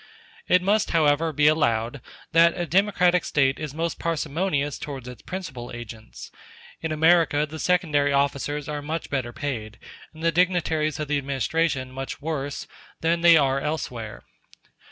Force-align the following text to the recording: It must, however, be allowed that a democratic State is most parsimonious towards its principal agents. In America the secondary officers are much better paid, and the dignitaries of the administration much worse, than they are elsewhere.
It 0.47 0.63
must, 0.63 0.89
however, 0.89 1.31
be 1.31 1.45
allowed 1.45 2.01
that 2.31 2.59
a 2.59 2.65
democratic 2.65 3.23
State 3.23 3.59
is 3.59 3.71
most 3.75 3.99
parsimonious 3.99 4.79
towards 4.79 5.07
its 5.07 5.21
principal 5.21 5.71
agents. 5.71 6.31
In 6.81 6.91
America 6.91 7.45
the 7.47 7.59
secondary 7.59 8.11
officers 8.11 8.67
are 8.67 8.81
much 8.81 9.11
better 9.11 9.31
paid, 9.31 9.77
and 10.11 10.23
the 10.23 10.31
dignitaries 10.31 10.99
of 10.99 11.07
the 11.07 11.19
administration 11.19 11.91
much 11.91 12.19
worse, 12.19 12.65
than 13.01 13.21
they 13.21 13.37
are 13.37 13.59
elsewhere. 13.59 14.23